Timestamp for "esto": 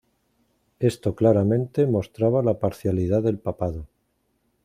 0.79-1.13